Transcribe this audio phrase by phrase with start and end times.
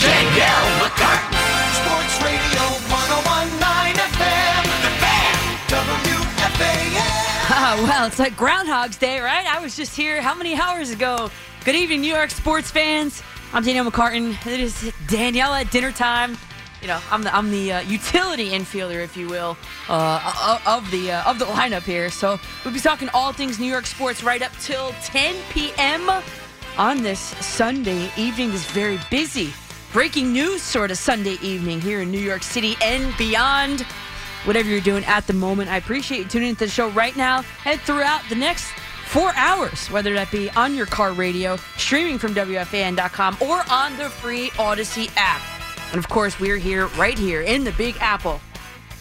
[0.00, 1.32] Danielle McCartan,
[1.72, 5.34] Sports Radio 1019 FM, The Fan,
[5.68, 7.00] WFAN.
[7.48, 9.46] Oh, well, it's like Groundhog's Day, right?
[9.46, 11.30] I was just here how many hours ago?
[11.64, 13.22] Good evening, New York sports fans.
[13.54, 14.32] I'm Danielle McCartan.
[14.46, 16.36] It is Danielle at dinner time.
[16.82, 19.56] You know, I'm the I'm the uh, utility infielder, if you will,
[19.88, 22.10] uh, of, of the uh, of the lineup here.
[22.10, 26.10] So we'll be talking all things New York sports right up till 10 p.m.
[26.76, 28.50] on this Sunday evening.
[28.50, 29.54] This very busy
[29.96, 33.80] breaking news sort of Sunday evening here in New York City and beyond.
[34.44, 37.42] Whatever you're doing at the moment, I appreciate you tuning into the show right now
[37.64, 38.70] and throughout the next
[39.06, 44.10] four hours, whether that be on your car radio, streaming from WFAN.com, or on the
[44.10, 45.40] free Audacy app.
[45.92, 48.38] And of course, we're here, right here in the Big Apple.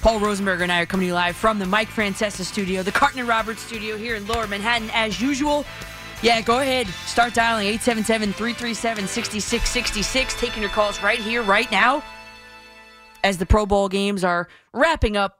[0.02, 2.94] Paul Rosenberg and I are coming to you live from the Mike Francesa studio, the
[2.94, 5.66] Carton and Roberts studio here in Lower Manhattan, as usual.
[6.22, 6.88] Yeah, go ahead.
[7.06, 10.40] Start dialing 877 337 6666.
[10.40, 12.04] Taking your calls right here, right now,
[13.24, 15.40] as the Pro Bowl games are wrapping up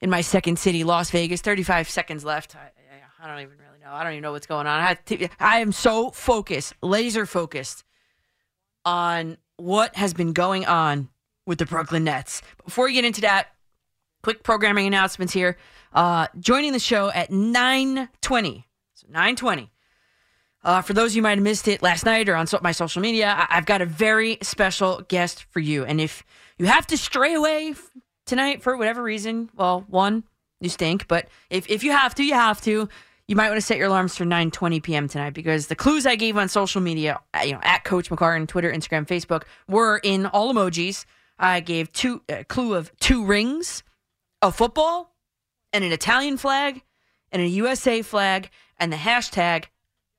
[0.00, 1.40] in my second city, Las Vegas.
[1.40, 2.56] 35 seconds left.
[2.56, 2.70] I,
[3.22, 3.92] I don't even really know.
[3.92, 4.80] I don't even know what's going on.
[4.80, 4.98] I,
[5.38, 7.84] I am so focused, laser focused
[8.84, 11.08] on what has been going on
[11.46, 12.42] with the Brooklyn Nets.
[12.64, 13.48] Before we get into that,
[14.22, 15.56] quick programming announcements here.
[15.92, 18.66] Uh, joining the show at 920.
[19.02, 19.70] So 920.
[20.64, 23.02] Uh, for those you might have missed it last night or on so- my social
[23.02, 25.84] media, I- I've got a very special guest for you.
[25.84, 26.22] And if
[26.58, 27.90] you have to stray away f-
[28.26, 30.22] tonight for whatever reason, well, one,
[30.60, 31.08] you stink.
[31.08, 32.88] But if, if you have to, you have to.
[33.26, 35.08] You might want to set your alarms for 9:20 p.m.
[35.08, 38.46] tonight because the clues I gave on social media, uh, you know, at Coach McCartan,
[38.46, 41.04] Twitter, Instagram, Facebook, were in all emojis.
[41.38, 43.82] I gave two a clue of two rings,
[44.42, 45.14] a football,
[45.72, 46.82] and an Italian flag,
[47.30, 49.64] and a USA flag, and the hashtag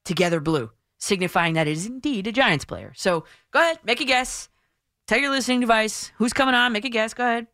[0.06, 2.94] Together Blue, signifying that it is indeed a Giants player.
[2.96, 4.50] So go ahead, make a guess.
[5.08, 6.72] Tell your listening device who's coming on.
[6.72, 7.13] Make a guess.
[7.13, 7.47] Go ahead.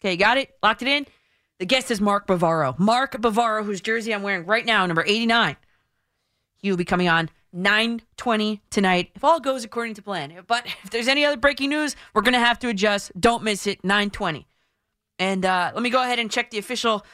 [0.00, 0.54] Okay, you got it.
[0.62, 1.06] Locked it in.
[1.58, 2.78] The guest is Mark Bavaro.
[2.78, 5.56] Mark Bavaro, whose jersey I'm wearing right now, number 89.
[6.56, 10.34] He will be coming on 9:20 tonight, if all goes according to plan.
[10.46, 13.12] But if there's any other breaking news, we're gonna have to adjust.
[13.18, 13.82] Don't miss it.
[13.82, 14.46] 9:20.
[15.18, 17.04] And uh, let me go ahead and check the official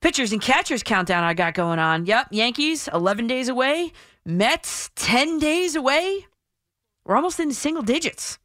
[0.00, 2.06] pitchers and catchers countdown I got going on.
[2.06, 3.92] Yep, Yankees 11 days away.
[4.24, 6.26] Mets 10 days away.
[7.04, 8.38] We're almost into single digits.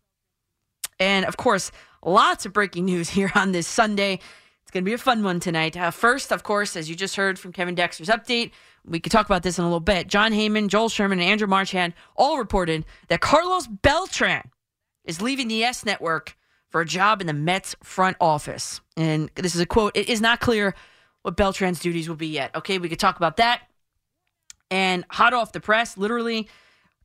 [1.00, 1.72] And of course,
[2.04, 4.20] lots of breaking news here on this Sunday.
[4.64, 5.78] It's going to be a fun one tonight.
[5.78, 8.52] Uh, first, of course, as you just heard from Kevin Dexter's update,
[8.84, 10.08] we could talk about this in a little bit.
[10.08, 14.50] Jon Heyman, Joel Sherman, and Andrew Marchand all reported that Carlos Beltran
[15.04, 16.36] is leaving the YES Network
[16.70, 18.82] for a job in the Mets front office.
[18.98, 20.74] And this is a quote It is not clear
[21.26, 22.56] what Beltran's duties will be yet.
[22.56, 23.64] Okay, we could talk about that.
[24.70, 26.48] And hot off the press, literally,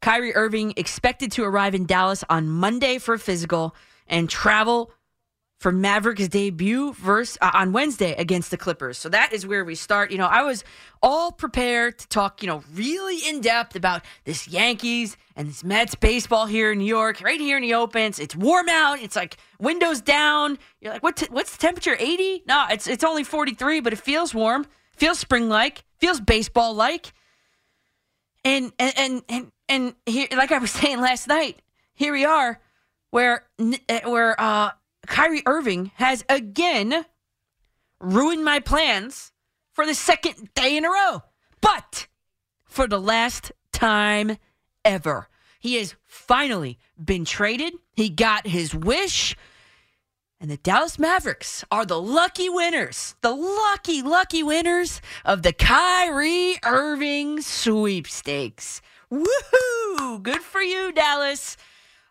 [0.03, 3.75] Kyrie Irving expected to arrive in Dallas on Monday for a physical
[4.07, 4.93] and travel
[5.61, 8.97] for Mavericks debut verse uh, on Wednesday against the Clippers.
[8.97, 10.11] So that is where we start.
[10.11, 10.65] You know, I was
[11.03, 15.95] all prepared to talk, you know, really in depth about this Yankees and this Mets
[15.95, 18.15] baseball here in New York, right here in the open.
[18.19, 19.03] It's, warm out.
[19.03, 20.59] It's like windows down.
[20.81, 21.17] You're like, what?
[21.17, 21.95] T- what's the temperature?
[21.99, 22.45] 80?
[22.49, 24.67] No, it's it's only 43, but it feels warm.
[24.97, 25.85] Feels spring like.
[25.99, 27.13] Feels baseball like.
[28.47, 31.61] And and and and and here, like I was saying last night,
[31.93, 32.59] here we are,
[33.11, 33.45] where
[34.05, 34.71] where uh
[35.11, 37.05] Kyrie Irving has again
[38.01, 39.33] ruined my plans
[39.73, 41.23] for the second day in a row.
[41.61, 42.07] But
[42.65, 44.39] for the last time
[44.85, 45.29] ever,
[45.59, 47.75] he has finally been traded.
[47.93, 49.37] He got his wish.
[50.41, 56.57] And the Dallas Mavericks are the lucky winners, the lucky, lucky winners of the Kyrie
[56.65, 58.81] Irving sweepstakes.
[59.13, 60.23] Woohoo!
[60.23, 61.57] Good for you, Dallas.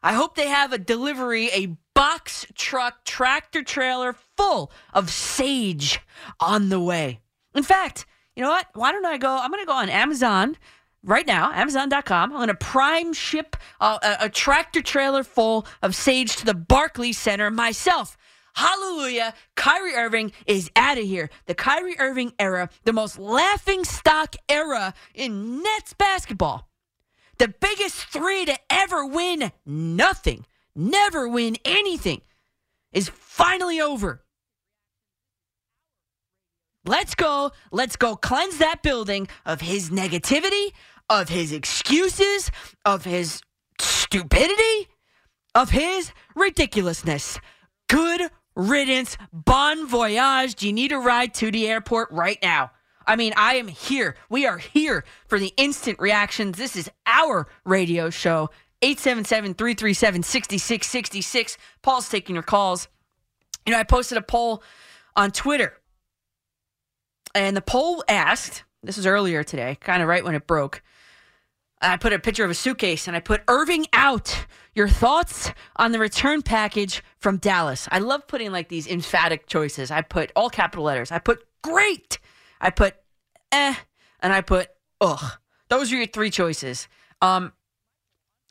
[0.04, 6.00] I hope they have a delivery, a box truck tractor trailer full of sage
[6.40, 7.20] on the way.
[7.54, 8.06] In fact,
[8.38, 8.68] you know what?
[8.74, 9.36] Why don't I go?
[9.36, 10.56] I'm going to go on Amazon
[11.04, 12.32] right now, Amazon.com.
[12.32, 16.54] I'm going to prime ship a, a, a tractor trailer full of sage to the
[16.54, 18.16] Barclays Center myself.
[18.54, 19.34] Hallelujah.
[19.58, 21.30] Kyrie Irving is out of here.
[21.48, 26.70] The Kyrie Irving era, the most laughing stock era in Nets basketball.
[27.40, 30.46] The biggest three to ever win nothing,
[30.80, 32.22] never win anything,
[32.92, 34.24] is finally over.
[36.86, 37.52] Let's go.
[37.72, 40.72] Let's go cleanse that building of his negativity,
[41.10, 42.50] of his excuses,
[42.86, 43.42] of his
[43.80, 44.88] stupidity,
[45.54, 47.40] of his ridiculousness.
[47.90, 49.18] Good riddance.
[49.34, 50.56] Bon voyage.
[50.56, 52.72] Do you need a ride to the airport right now.
[53.06, 54.16] I mean, I am here.
[54.30, 56.58] We are here for the instant reactions.
[56.58, 58.52] This is our radio show.
[58.82, 61.58] 877 337 6666.
[61.82, 62.88] Paul's taking your calls.
[63.66, 64.64] You know, I posted a poll
[65.16, 65.74] on Twitter,
[67.36, 70.82] and the poll asked this was earlier today, kind of right when it broke.
[71.82, 74.46] I put a picture of a suitcase and I put Irving out.
[74.74, 77.88] Your thoughts on the return package from Dallas?
[77.92, 79.92] I love putting like these emphatic choices.
[79.92, 81.12] I put all capital letters.
[81.12, 82.20] I put great.
[82.62, 82.96] I put
[83.52, 83.76] eh,
[84.22, 84.70] and I put
[85.02, 85.38] ugh.
[85.70, 86.88] Those are your three choices.
[87.22, 87.54] Um,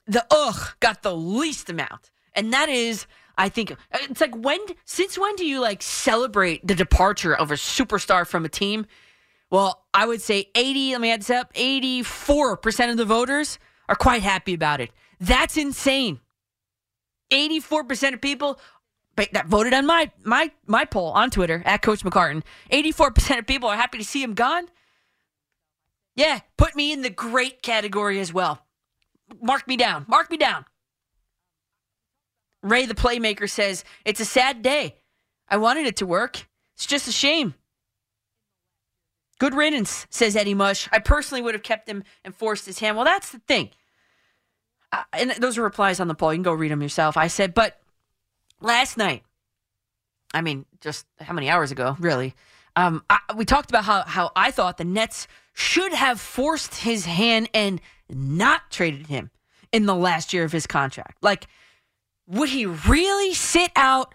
[0.09, 3.07] the ugh got the least amount, and that is,
[3.37, 7.55] I think, it's like when, since when do you like celebrate the departure of a
[7.55, 8.87] superstar from a team?
[9.51, 13.59] Well, I would say 80, let me add this up, 84% of the voters
[13.89, 14.91] are quite happy about it.
[15.21, 16.21] That's insane.
[17.31, 18.59] 84% of people
[19.33, 23.69] that voted on my my my poll on Twitter at Coach McCartan, 84% of people
[23.69, 24.69] are happy to see him gone.
[26.15, 28.65] Yeah, put me in the great category as well.
[29.41, 30.05] Mark me down.
[30.09, 30.65] Mark me down.
[32.63, 34.97] Ray the playmaker says, "It's a sad day.
[35.49, 36.49] I wanted it to work.
[36.75, 37.55] It's just a shame."
[39.39, 40.89] Good riddance, says Eddie Mush.
[40.91, 42.97] I personally would have kept him and forced his hand.
[42.97, 43.71] Well, that's the thing.
[44.91, 46.33] Uh, and those are replies on the poll.
[46.33, 47.17] You can go read them yourself.
[47.17, 47.81] I said, but
[48.61, 49.23] last night,
[50.35, 52.35] I mean, just how many hours ago, really?
[52.75, 55.27] Um, I, we talked about how how I thought the Nets
[55.59, 59.29] should have forced his hand and not traded him
[59.73, 61.19] in the last year of his contract.
[61.21, 61.49] Like,
[62.29, 64.15] would he really sit out?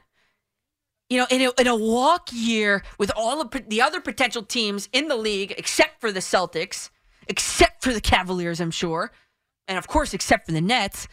[1.09, 4.87] You know, in a, in a walk year with all of the other potential teams
[4.93, 6.89] in the league, except for the Celtics,
[7.27, 9.11] except for the Cavaliers, I'm sure,
[9.67, 11.09] and of course, except for the Nets,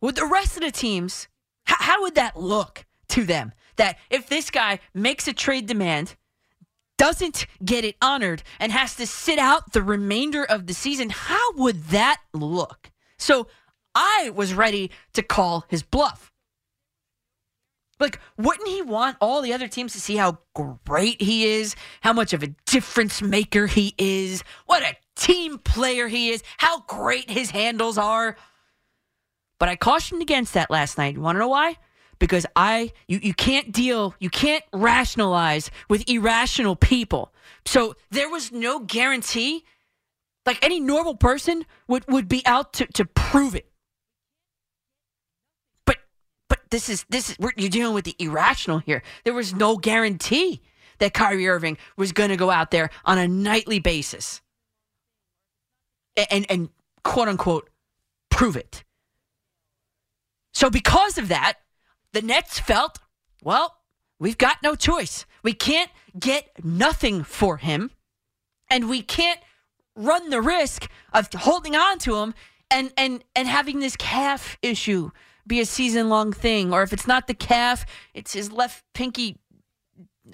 [0.00, 1.28] with the rest of the teams,
[1.64, 3.52] how, how would that look to them?
[3.76, 6.16] That if this guy makes a trade demand,
[7.00, 11.54] doesn't get it honored, and has to sit out the remainder of the season, how
[11.54, 12.90] would that look?
[13.16, 13.46] So
[13.94, 16.30] I was ready to call his bluff.
[17.98, 22.12] Like, wouldn't he want all the other teams to see how great he is, how
[22.12, 27.30] much of a difference maker he is, what a team player he is, how great
[27.30, 28.36] his handles are?
[29.58, 31.14] But I cautioned against that last night.
[31.14, 31.76] You want to know why?
[32.20, 37.32] Because I you, you can't deal, you can't rationalize with irrational people.
[37.66, 39.64] So there was no guarantee.
[40.46, 43.66] Like any normal person would, would be out to, to prove it.
[45.84, 45.96] But
[46.48, 49.02] but this is this is you're dealing with the irrational here.
[49.24, 50.62] There was no guarantee
[50.98, 54.40] that Kyrie Irving was going to go out there on a nightly basis
[56.16, 56.68] and, and, and
[57.02, 57.70] quote unquote
[58.30, 58.84] prove it.
[60.52, 61.54] So, because of that,
[62.12, 62.98] the Nets felt,
[63.42, 63.76] well,
[64.18, 65.26] we've got no choice.
[65.42, 67.90] We can't get nothing for him,
[68.68, 69.40] and we can't
[69.96, 72.34] run the risk of holding on to him
[72.70, 75.10] and and and having this calf issue
[75.46, 79.36] be a season long thing, or if it's not the calf, it's his left pinky.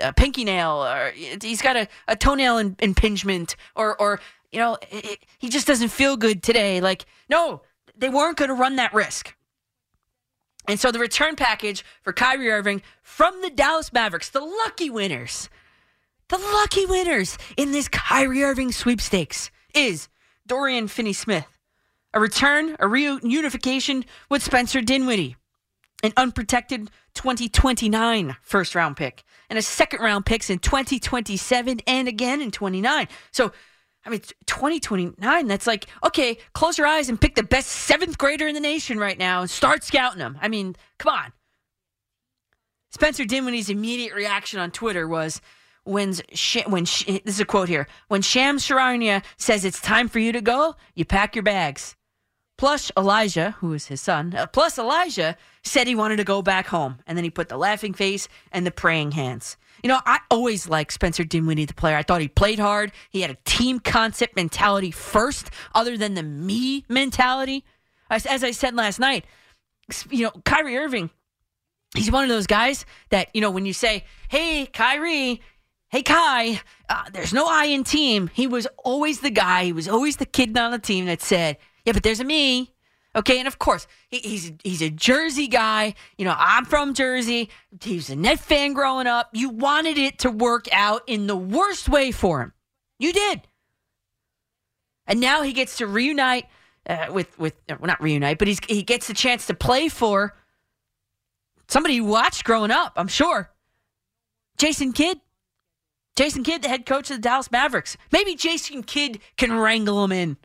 [0.02, 4.20] Uh, pinky nail, or he's got a, a toenail in, impingement, or or
[4.52, 6.80] you know it, it- he just doesn't feel good today.
[6.82, 7.62] Like no,
[7.96, 9.34] they weren't going to run that risk.
[10.68, 15.48] And so the return package for Kyrie Irving from the Dallas Mavericks, the lucky winners,
[16.28, 20.08] the lucky winners in this Kyrie Irving sweepstakes is
[20.46, 21.46] Dorian Finney Smith,
[22.12, 25.36] a return, a reunification with Spencer Dinwiddie,
[26.02, 32.40] an unprotected 2029 first round pick, and a second round picks in 2027 and again
[32.40, 33.08] in 29.
[33.30, 33.52] So,
[34.06, 38.46] I mean, 2029, that's like, okay, close your eyes and pick the best seventh grader
[38.46, 40.38] in the nation right now and start scouting them.
[40.40, 41.32] I mean, come on.
[42.90, 45.40] Spencer Dinwiddie's immediate reaction on Twitter was
[45.84, 46.14] when
[46.66, 50.40] when this is a quote here when Shams Charania says it's time for you to
[50.40, 51.96] go, you pack your bags.
[52.58, 56.66] plus Elijah, who is his son, uh, plus Elijah said he wanted to go back
[56.68, 56.98] home.
[57.06, 59.56] And then he put the laughing face and the praying hands.
[59.82, 61.96] You know, I always liked Spencer Dinwiddie, the player.
[61.96, 62.92] I thought he played hard.
[63.10, 67.64] He had a team concept mentality first, other than the me mentality.
[68.10, 69.24] As, as I said last night,
[70.10, 71.10] you know, Kyrie Irving,
[71.94, 75.40] he's one of those guys that, you know, when you say, hey, Kyrie,
[75.88, 79.88] hey, Kai, uh, there's no I in team, he was always the guy, he was
[79.88, 82.72] always the kid on the team that said, yeah, but there's a me.
[83.16, 85.94] Okay, and of course, he, he's he's a Jersey guy.
[86.18, 87.48] You know, I'm from Jersey.
[87.80, 89.30] He was a net fan growing up.
[89.32, 92.52] You wanted it to work out in the worst way for him.
[92.98, 93.42] You did.
[95.06, 96.46] And now he gets to reunite
[96.88, 100.34] uh, with with well, not reunite, but he's he gets the chance to play for
[101.68, 102.92] somebody you watched growing up.
[102.96, 103.50] I'm sure.
[104.58, 105.20] Jason Kidd.
[106.16, 107.96] Jason Kidd, the head coach of the Dallas Mavericks.
[108.10, 110.36] Maybe Jason Kidd can wrangle him in.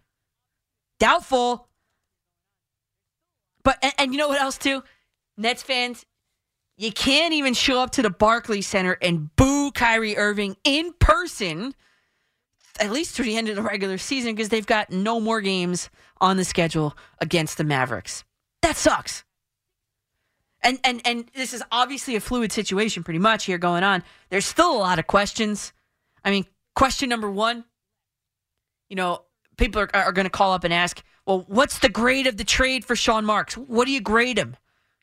[1.00, 1.68] Doubtful.
[3.64, 4.84] But and, and you know what else too?
[5.38, 6.06] Nets fans,
[6.78, 11.74] you can't even show up to the Barclays Center and boo Kyrie Irving in person
[12.80, 15.90] at least through the end of the regular season because they've got no more games
[16.20, 18.24] on the schedule against the Mavericks.
[18.62, 19.24] That sucks.
[20.64, 24.04] And and and this is obviously a fluid situation pretty much here going on.
[24.30, 25.74] There's still a lot of questions.
[26.24, 27.64] I mean, question number 1,
[28.90, 29.24] you know,
[29.58, 32.44] people are, are going to call up and ask, well, what's the grade of the
[32.44, 33.56] trade for Sean Marks?
[33.56, 34.56] What do you grade him?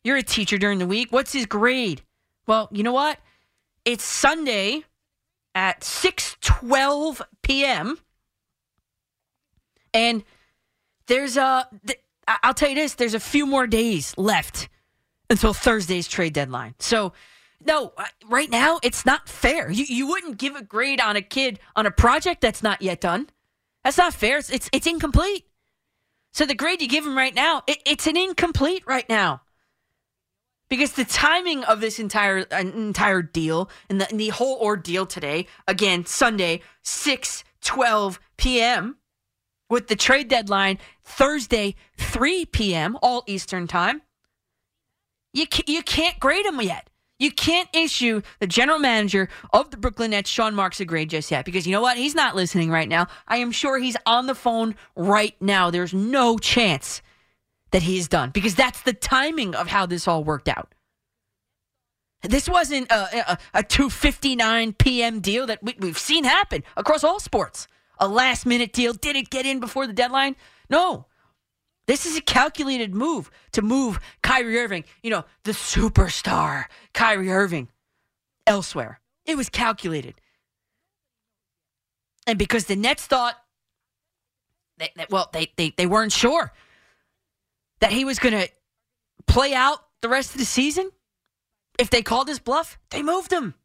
[0.03, 1.11] You're a teacher during the week.
[1.11, 2.01] What's his grade?
[2.47, 3.19] Well, you know what?
[3.85, 4.83] It's Sunday
[5.55, 7.97] at 6:12 p.m.
[9.93, 10.23] And
[11.07, 14.69] there's a th- I'll tell you this, there's a few more days left
[15.29, 16.75] until Thursday's trade deadline.
[16.79, 17.13] So
[17.65, 17.93] no,
[18.27, 19.69] right now it's not fair.
[19.69, 23.01] You you wouldn't give a grade on a kid on a project that's not yet
[23.01, 23.29] done.
[23.83, 24.37] That's not fair.
[24.37, 25.45] It's it's, it's incomplete.
[26.31, 29.41] So the grade you give him right now, it, it's an incomplete right now.
[30.69, 35.07] Because the timing of this entire uh, entire deal and the, and the whole ordeal
[35.07, 38.97] today, again, Sunday, 6 12 p.m.,
[39.69, 44.01] with the trade deadline Thursday, 3 p.m., all Eastern time,
[45.33, 46.88] you, ca- you can't grade him yet.
[47.19, 51.29] You can't issue the general manager of the Brooklyn Nets, Sean Marks, a grade just
[51.29, 51.97] yet because you know what?
[51.97, 53.07] He's not listening right now.
[53.27, 55.69] I am sure he's on the phone right now.
[55.69, 57.01] There's no chance
[57.71, 60.73] that he is done because that's the timing of how this all worked out.
[62.23, 65.19] This wasn't a, a, a 2:59 p.m.
[65.19, 67.67] deal that we, we've seen happen across all sports.
[67.99, 68.93] A last minute deal.
[68.93, 70.35] Did it get in before the deadline?
[70.69, 71.05] No.
[71.89, 77.67] This is a calculated move to move Kyrie Irving, you know, the superstar Kyrie Irving,
[78.45, 78.99] elsewhere.
[79.25, 80.21] It was calculated.
[82.27, 83.37] And because the Nets thought,
[85.09, 86.53] well, they, they, they weren't sure
[87.79, 88.47] that he was going to
[89.25, 90.91] play out the rest of the season,
[91.79, 93.55] if they called his bluff, they moved him.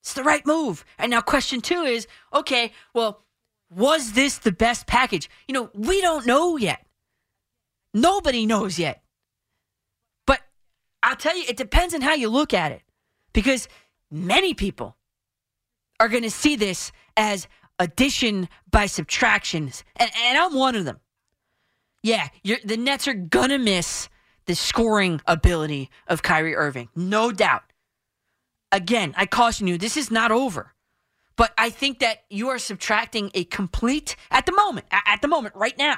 [0.00, 0.84] It's the right move.
[0.96, 3.24] And now, question two is okay, well,
[3.68, 5.28] was this the best package?
[5.48, 6.86] You know, we don't know yet.
[7.94, 9.02] Nobody knows yet.
[10.26, 10.40] But
[11.02, 12.82] I'll tell you, it depends on how you look at it.
[13.32, 13.68] Because
[14.10, 14.96] many people
[16.00, 17.46] are going to see this as
[17.78, 19.84] addition by subtractions.
[19.96, 20.98] And, and I'm one of them.
[22.02, 24.08] Yeah, the Nets are going to miss
[24.46, 26.90] the scoring ability of Kyrie Irving.
[26.94, 27.62] No doubt.
[28.70, 30.74] Again, I caution you, this is not over.
[31.36, 35.54] But I think that you are subtracting a complete, at the moment, at the moment,
[35.56, 35.96] right now,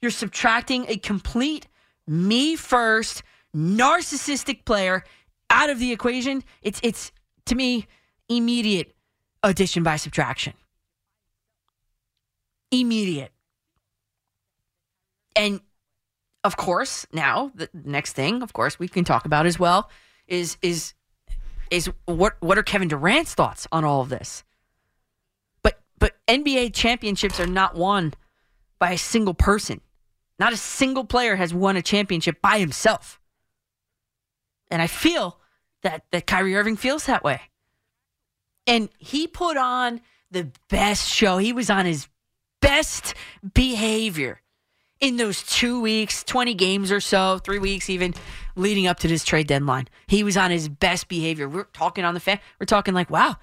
[0.00, 1.68] you're subtracting a complete
[2.06, 3.22] me first
[3.54, 5.04] narcissistic player
[5.48, 6.42] out of the equation.
[6.62, 7.12] It's it's
[7.46, 7.86] to me
[8.28, 8.94] immediate
[9.42, 10.54] addition by subtraction.
[12.70, 13.32] Immediate.
[15.36, 15.60] And
[16.44, 19.90] of course, now the next thing, of course, we can talk about as well
[20.26, 20.94] is is
[21.70, 24.44] is what what are Kevin Durant's thoughts on all of this?
[25.62, 28.14] But but NBA championships are not won
[28.78, 29.80] by a single person.
[30.40, 33.20] Not a single player has won a championship by himself.
[34.70, 35.38] And I feel
[35.82, 37.42] that that Kyrie Irving feels that way.
[38.66, 41.36] And he put on the best show.
[41.38, 42.08] He was on his
[42.62, 43.14] best
[43.54, 44.40] behavior
[45.00, 48.14] in those two weeks, 20 games or so, three weeks even,
[48.56, 49.88] leading up to this trade deadline.
[50.06, 51.48] He was on his best behavior.
[51.48, 52.38] We're talking on the fan.
[52.58, 53.36] We're talking like, wow,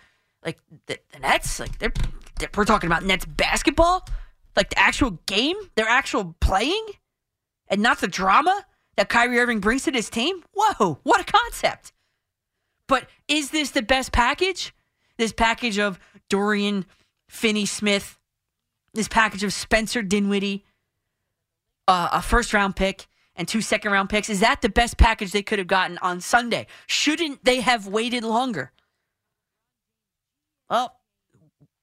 [0.46, 1.94] like the, the Nets, like they're,
[2.40, 4.08] they're- we're talking about Nets basketball,
[4.58, 6.86] like the actual game, their actual playing,
[7.70, 8.66] and not the drama
[8.98, 10.44] that Kyrie Irving brings to this team.
[10.54, 11.94] Whoa, what a concept!
[12.88, 14.74] But is this the best package?
[15.18, 16.00] This package of
[16.30, 16.86] Dorian
[17.30, 18.18] Finney Smith,
[18.94, 20.66] this package of Spencer Dinwiddie,
[21.88, 24.30] uh, a first round pick and two second round picks?
[24.30, 26.68] Is that the best package they could have gotten on Sunday?
[26.88, 28.72] Shouldn't they have waited longer?
[30.70, 30.98] Well,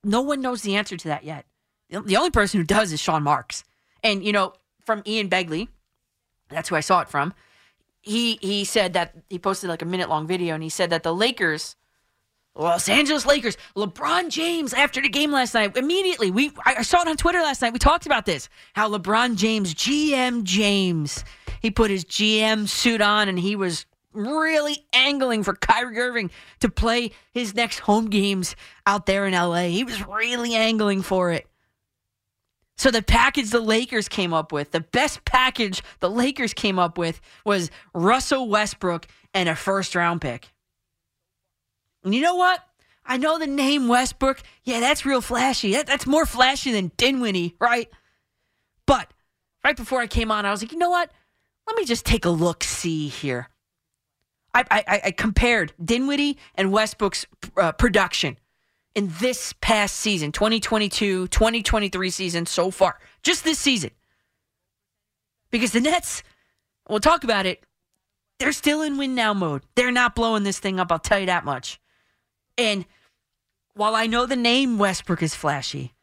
[0.02, 1.46] no one knows the answer to that yet.
[1.90, 3.64] The only person who does is Sean Marks.
[4.02, 5.68] And, you know, from Ian Begley,
[6.48, 7.34] that's who I saw it from.
[8.00, 11.02] He he said that he posted like a minute long video and he said that
[11.02, 11.74] the Lakers
[12.56, 15.76] Los Angeles Lakers, LeBron James after the game last night.
[15.76, 17.72] Immediately, we I saw it on Twitter last night.
[17.72, 18.48] We talked about this.
[18.74, 21.24] How LeBron James, GM James,
[21.60, 26.68] he put his GM suit on and he was really angling for Kyrie Irving to
[26.68, 28.54] play his next home games
[28.86, 29.64] out there in LA.
[29.64, 31.48] He was really angling for it.
[32.76, 36.98] So the package the Lakers came up with, the best package the Lakers came up
[36.98, 40.48] with was Russell Westbrook and a first round pick.
[42.02, 42.60] And you know what?
[43.06, 44.42] I know the name Westbrook.
[44.64, 45.72] Yeah, that's real flashy.
[45.72, 47.88] That, that's more flashy than Dinwiddie, right?
[48.86, 49.12] But
[49.62, 51.10] right before I came on, I was like, you know what?
[51.66, 53.48] Let me just take a look see here.
[54.52, 57.26] I, I, I compared Dinwiddie and Westbrook's
[57.56, 58.38] uh, production
[58.94, 63.90] in this past season, 2022, 2023 season so far, just this season.
[65.50, 66.22] Because the Nets,
[66.88, 67.64] we'll talk about it,
[68.38, 69.62] they're still in win now mode.
[69.74, 71.80] They're not blowing this thing up, I'll tell you that much.
[72.56, 72.84] And
[73.74, 75.94] while I know the name Westbrook is flashy,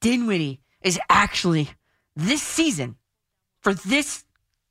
[0.00, 1.70] Dinwiddie is actually
[2.16, 2.96] this season,
[3.62, 4.24] for this,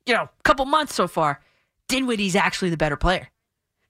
[0.04, 1.40] you know, couple months so far,
[1.88, 3.28] Dinwiddie's actually the better player.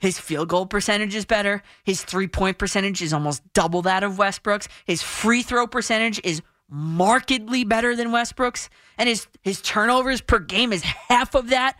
[0.00, 1.62] His field goal percentage is better.
[1.84, 4.66] His three point percentage is almost double that of Westbrook's.
[4.86, 8.70] His free throw percentage is markedly better than Westbrook's.
[8.96, 11.78] And his, his turnovers per game is half of that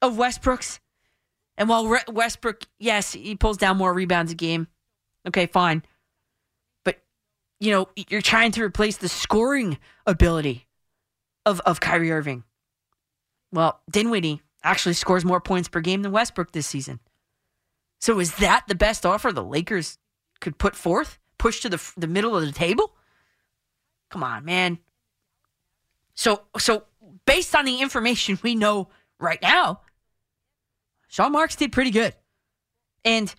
[0.00, 0.80] of Westbrook's.
[1.58, 4.66] And while Westbrook, yes, he pulls down more rebounds a game.
[5.28, 5.82] Okay, fine.
[6.84, 7.02] But,
[7.60, 10.66] you know, you're trying to replace the scoring ability
[11.44, 12.44] of, of Kyrie Irving.
[13.52, 17.00] Well, Dinwiddie actually scores more points per game than Westbrook this season.
[18.02, 19.98] So is that the best offer the Lakers
[20.40, 21.20] could put forth?
[21.38, 22.96] Push to the the middle of the table?
[24.10, 24.80] Come on, man.
[26.14, 26.82] So so
[27.26, 28.88] based on the information we know
[29.20, 29.82] right now,
[31.06, 32.16] Sean Marks did pretty good.
[33.04, 33.32] And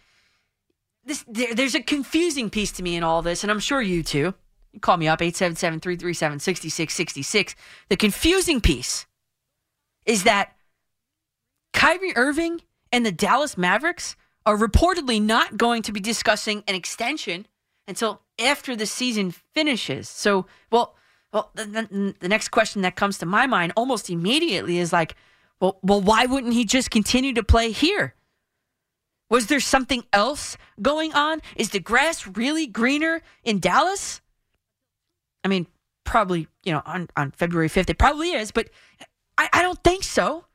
[1.03, 4.01] this there, there's a confusing piece to me in all this, and I'm sure you
[4.01, 4.33] too.
[4.71, 7.55] You call me up 877-337-6666.
[7.89, 9.07] The confusing piece
[10.05, 10.55] is that
[11.73, 12.61] Kyrie Irving
[12.93, 17.47] and the Dallas Mavericks are reportedly not going to be discussing an extension
[17.87, 20.09] until after the season finishes.
[20.09, 20.95] So, well,
[21.31, 25.15] well, the, the, next question that comes to my mind almost immediately is like,
[25.59, 28.13] well, well, why wouldn't he just continue to play here?
[29.29, 31.41] Was there something else going on?
[31.55, 34.21] Is the grass really greener in Dallas?
[35.43, 35.65] I mean,
[36.03, 38.69] probably, you know, on, on February 5th, it probably is, but
[39.37, 40.45] I, I don't think so.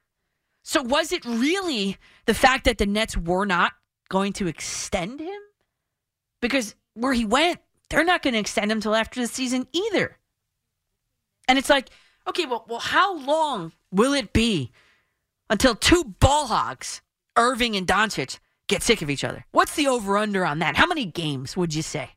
[0.69, 3.73] So was it really the fact that the Nets were not
[4.11, 5.41] going to extend him?
[6.43, 10.19] Because where he went, they're not going to extend him till after the season either.
[11.49, 11.89] And it's like,
[12.29, 14.71] okay, well, well, how long will it be
[15.49, 17.01] until two ball hogs,
[17.35, 19.47] Irving and Doncic, get sick of each other?
[19.53, 20.77] What's the over under on that?
[20.77, 22.11] How many games would you say?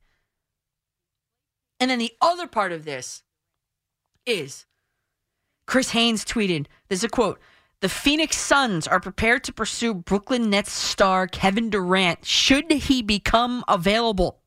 [1.79, 3.23] And then the other part of this
[4.25, 4.65] is
[5.65, 7.39] Chris Haynes tweeted, there's a quote.
[7.81, 13.63] The Phoenix Suns are prepared to pursue Brooklyn Nets star Kevin Durant should he become
[13.67, 14.39] available.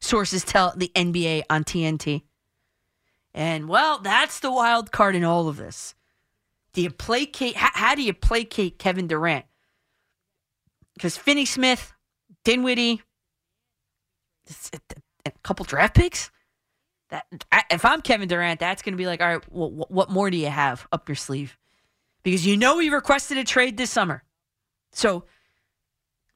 [0.00, 2.22] Sources tell the NBA on TNT.
[3.34, 5.96] And well, that's the wild card in all of this.
[6.74, 7.56] Do you placate?
[7.56, 9.44] How, how do you placate Kevin Durant?
[10.94, 11.92] Because Finney Smith,
[12.44, 13.02] Dinwiddie,
[15.26, 16.30] a couple draft picks.
[17.10, 17.24] That
[17.68, 20.36] if I'm Kevin Durant, that's going to be like, all right, well, what more do
[20.36, 21.58] you have up your sleeve?
[22.22, 24.22] Because you know he requested a trade this summer.
[24.92, 25.24] So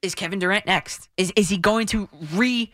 [0.02, 1.08] is Kevin Durant next?
[1.16, 2.72] Is is he going to re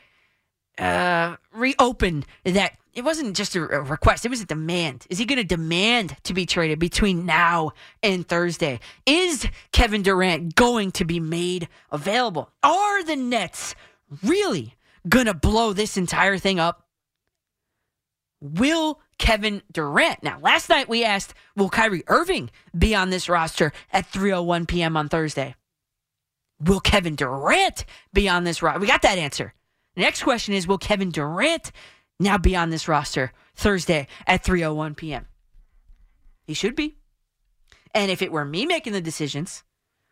[0.79, 2.75] uh, reopen that?
[2.95, 5.07] It wasn't just a, request; it was a demand.
[5.09, 7.73] Is he going to demand to be traded between now
[8.03, 8.81] and Thursday?
[9.07, 12.51] Is Kevin Durant going to be made available?
[12.63, 13.75] Are the Nets
[14.23, 14.75] really
[15.09, 16.82] going to blow this entire thing up?
[18.43, 20.25] Will Kevin Durant.
[20.25, 24.97] Now, last night we asked, will Kyrie Irving be on this roster at 3:01 p.m.
[24.97, 25.55] on Thursday?
[26.61, 28.81] Will Kevin Durant be on this roster?
[28.81, 29.55] We got that answer.
[29.95, 31.71] The next question is, will Kevin Durant
[32.19, 35.29] now be on this roster Thursday at 3:01 p.m.?
[36.45, 36.97] He should be.
[37.95, 39.63] And if it were me making the decisions,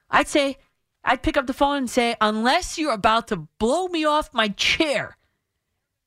[0.09, 0.59] I'd say
[1.03, 4.49] I'd pick up the phone and say, unless you're about to blow me off my
[4.49, 5.17] chair,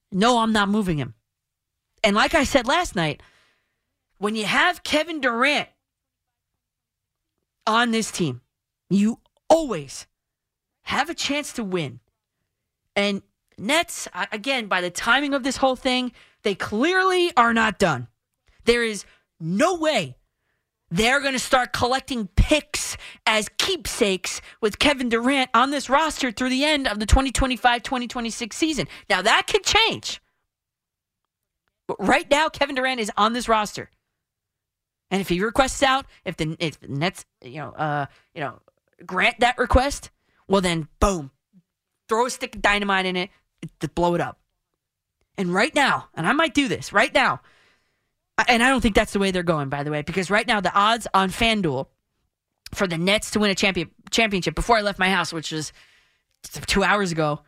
[0.09, 1.15] no, I'm not moving him.
[2.03, 3.21] And like I said last night,
[4.17, 5.69] when you have Kevin Durant
[7.65, 8.41] on this team,
[8.89, 10.07] you always
[10.83, 11.99] have a chance to win.
[12.95, 13.21] And
[13.57, 16.11] Nets, again, by the timing of this whole thing,
[16.43, 18.07] they clearly are not done.
[18.65, 19.05] There is
[19.39, 20.17] no way
[20.91, 26.49] they're going to start collecting picks as keepsakes with Kevin Durant on this roster through
[26.49, 28.87] the end of the 2025 2026 season.
[29.09, 30.21] Now, that could change.
[31.99, 33.89] Right now, Kevin Durant is on this roster.
[35.11, 38.59] And if he requests out, if the, if the Nets, you know, uh, you know,
[39.05, 40.09] grant that request,
[40.47, 41.31] well then, boom,
[42.09, 43.29] throw a stick of dynamite in it
[43.79, 44.39] to blow it up.
[45.37, 47.41] And right now, and I might do this right now,
[48.47, 50.61] and I don't think that's the way they're going, by the way, because right now
[50.61, 51.87] the odds on FanDuel
[52.73, 55.71] for the Nets to win a champion championship before I left my house, which was
[56.65, 57.41] two hours ago.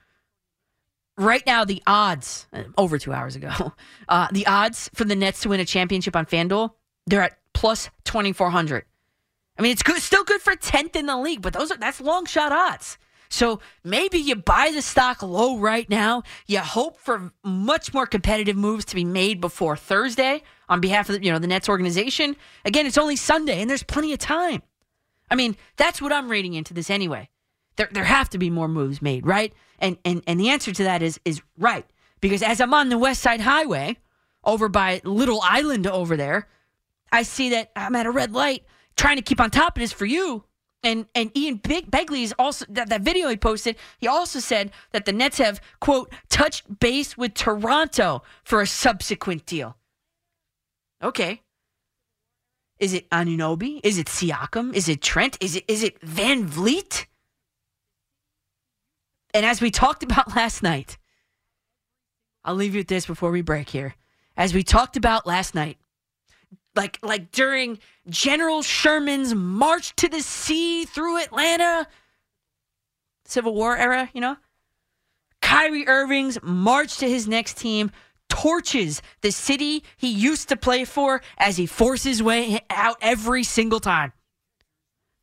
[1.18, 3.74] Right now, the odds uh, over two hours ago,
[4.10, 6.72] uh, the odds for the Nets to win a championship on FanDuel,
[7.08, 8.86] they're at plus twenty four hundred.
[9.58, 12.02] I mean, it's good, still good for tenth in the league, but those are that's
[12.02, 12.98] long shot odds.
[13.30, 16.24] So maybe you buy the stock low right now.
[16.48, 21.16] You hope for much more competitive moves to be made before Thursday on behalf of
[21.16, 22.36] the, you know the Nets organization.
[22.66, 24.62] Again, it's only Sunday and there's plenty of time.
[25.30, 27.30] I mean, that's what I'm reading into this anyway.
[27.78, 29.54] There there have to be more moves made, right?
[29.80, 31.86] And and and the answer to that is is right
[32.22, 33.98] because as I'm on the West Side Highway
[34.44, 36.48] over by Little Island over there,
[37.12, 38.64] I see that I'm at a red light
[38.96, 40.44] trying to keep on top of this for you.
[40.84, 43.76] And and Ian Big Begley is also that, that video he posted.
[43.98, 49.46] He also said that the Nets have quote touched base with Toronto for a subsequent
[49.46, 49.78] deal.
[51.02, 51.42] Okay.
[52.80, 53.80] Is it Anunoby?
[53.84, 54.74] Is it Siakam?
[54.76, 55.38] Is it Trent?
[55.42, 57.06] Is it is it VanVleet?
[59.36, 60.98] And as we talked about last night,
[62.46, 63.96] I'll leave you with this before we break here.
[64.38, 65.78] As we talked about last night,
[66.74, 71.86] like like during General Sherman's march to the sea through Atlanta,
[73.26, 74.38] Civil War era, you know,
[75.42, 77.92] Kyrie Irving's march to his next team
[78.30, 83.44] torches the city he used to play for as he forces his way out every
[83.44, 84.14] single time.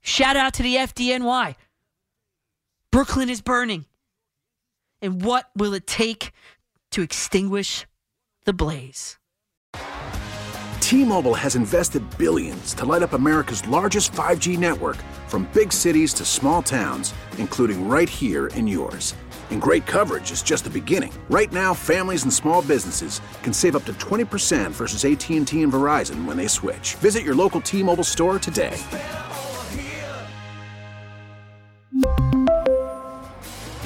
[0.02, 1.54] Shout out to the FDNY.
[2.90, 3.86] Brooklyn is burning.
[5.02, 6.30] And what will it take
[6.92, 7.86] to extinguish
[8.44, 9.18] the blaze?
[10.80, 16.24] T-Mobile has invested billions to light up America's largest 5G network from big cities to
[16.24, 19.14] small towns, including right here in yours.
[19.50, 21.12] And great coverage is just the beginning.
[21.30, 26.26] Right now, families and small businesses can save up to 20% versus AT&T and Verizon
[26.26, 26.94] when they switch.
[26.96, 28.78] Visit your local T-Mobile store today.